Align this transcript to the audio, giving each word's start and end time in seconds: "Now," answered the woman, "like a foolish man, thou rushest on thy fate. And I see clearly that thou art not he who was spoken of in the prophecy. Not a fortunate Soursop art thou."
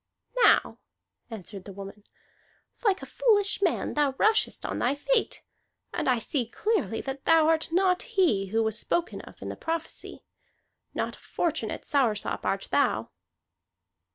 "Now," 0.43 0.79
answered 1.29 1.65
the 1.65 1.71
woman, 1.71 2.03
"like 2.83 3.03
a 3.03 3.05
foolish 3.05 3.61
man, 3.61 3.93
thou 3.93 4.15
rushest 4.17 4.65
on 4.65 4.79
thy 4.79 4.95
fate. 4.95 5.43
And 5.93 6.09
I 6.09 6.17
see 6.17 6.47
clearly 6.47 7.01
that 7.01 7.25
thou 7.25 7.47
art 7.49 7.71
not 7.71 8.01
he 8.17 8.47
who 8.47 8.63
was 8.63 8.79
spoken 8.79 9.21
of 9.21 9.39
in 9.43 9.49
the 9.49 9.55
prophecy. 9.55 10.23
Not 10.95 11.15
a 11.15 11.19
fortunate 11.19 11.85
Soursop 11.85 12.43
art 12.45 12.67
thou." 12.71 13.11